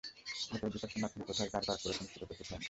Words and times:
ভেতরে 0.51 0.69
ঢোকার 0.73 0.89
সময় 0.91 1.07
আপনি 1.09 1.21
কোথায় 1.21 1.49
গাড়ি 1.49 1.65
পার্ক 1.67 1.79
করেছেন 1.83 2.05
সেটা 2.07 2.25
দেখেছি 2.25 2.51
আমি। 2.51 2.59